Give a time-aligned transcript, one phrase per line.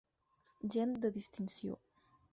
[0.75, 1.81] Gent de distinció.